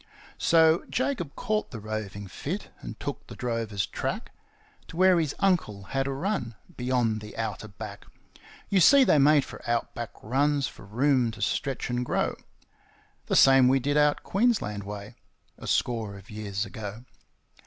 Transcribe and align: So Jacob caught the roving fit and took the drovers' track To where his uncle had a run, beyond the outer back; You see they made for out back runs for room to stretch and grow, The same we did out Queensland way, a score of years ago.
So 0.39 0.83
Jacob 0.89 1.35
caught 1.35 1.69
the 1.69 1.79
roving 1.79 2.25
fit 2.25 2.69
and 2.79 2.99
took 2.99 3.27
the 3.27 3.35
drovers' 3.35 3.85
track 3.85 4.31
To 4.87 4.97
where 4.97 5.19
his 5.19 5.35
uncle 5.37 5.83
had 5.83 6.07
a 6.07 6.11
run, 6.11 6.55
beyond 6.75 7.21
the 7.21 7.37
outer 7.37 7.67
back; 7.67 8.07
You 8.67 8.79
see 8.79 9.03
they 9.03 9.19
made 9.19 9.45
for 9.45 9.61
out 9.69 9.93
back 9.93 10.09
runs 10.23 10.67
for 10.67 10.87
room 10.87 11.29
to 11.29 11.41
stretch 11.43 11.91
and 11.91 12.03
grow, 12.03 12.35
The 13.27 13.35
same 13.35 13.67
we 13.67 13.77
did 13.79 13.95
out 13.95 14.23
Queensland 14.23 14.85
way, 14.85 15.13
a 15.59 15.67
score 15.67 16.17
of 16.17 16.31
years 16.31 16.65
ago. 16.65 17.05